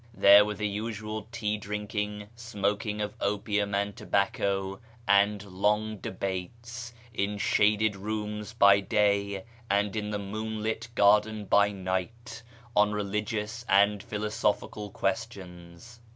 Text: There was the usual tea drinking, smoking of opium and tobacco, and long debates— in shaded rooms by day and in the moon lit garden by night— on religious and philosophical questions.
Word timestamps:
There 0.15 0.45
was 0.45 0.57
the 0.57 0.67
usual 0.67 1.27
tea 1.31 1.59
drinking, 1.59 2.27
smoking 2.35 3.01
of 3.01 3.13
opium 3.21 3.75
and 3.75 3.95
tobacco, 3.95 4.79
and 5.07 5.43
long 5.43 5.97
debates— 5.99 6.91
in 7.13 7.37
shaded 7.37 7.95
rooms 7.95 8.51
by 8.51 8.79
day 8.79 9.45
and 9.69 9.95
in 9.95 10.09
the 10.09 10.17
moon 10.17 10.63
lit 10.63 10.87
garden 10.95 11.45
by 11.45 11.71
night— 11.71 12.41
on 12.75 12.93
religious 12.93 13.63
and 13.69 14.01
philosophical 14.01 14.89
questions. 14.89 15.99